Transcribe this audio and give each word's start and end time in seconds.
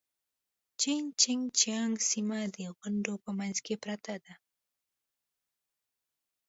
جين 0.79 1.03
چنګ 1.21 1.41
جيانګ 1.59 1.93
سيمه 2.09 2.39
د 2.55 2.57
غونډيو 2.77 3.15
په 3.23 3.29
منځ 3.37 3.57
کې 3.65 3.75
پرته 3.83 4.13
ده. 4.23 4.33